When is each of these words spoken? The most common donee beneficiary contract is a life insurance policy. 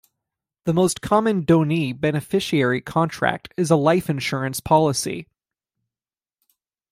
The 0.65 0.73
most 0.73 1.03
common 1.03 1.45
donee 1.45 1.93
beneficiary 1.93 2.81
contract 2.81 3.53
is 3.55 3.69
a 3.69 3.75
life 3.75 4.09
insurance 4.09 4.59
policy. 4.59 5.27